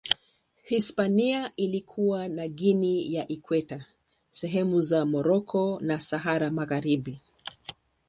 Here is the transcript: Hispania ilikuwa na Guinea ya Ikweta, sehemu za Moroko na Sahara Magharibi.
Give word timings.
Hispania 0.63 1.51
ilikuwa 1.55 2.27
na 2.27 2.47
Guinea 2.47 3.11
ya 3.19 3.27
Ikweta, 3.27 3.85
sehemu 4.29 4.81
za 4.81 5.05
Moroko 5.05 5.79
na 5.81 5.99
Sahara 5.99 6.51
Magharibi. 6.51 7.19